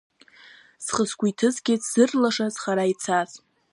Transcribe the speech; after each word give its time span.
Схы-сгәы 0.85 1.25
иҭызгеит 1.29 1.81
сзыршлаз, 1.85 2.55
хара 2.61 2.91
ицаз. 2.93 3.31